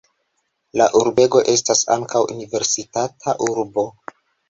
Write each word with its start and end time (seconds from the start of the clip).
La 0.81 0.87
urbego 1.01 1.43
estas 1.53 1.85
ankaŭ 1.99 2.25
universitata 2.37 3.41
urbo. 3.53 3.91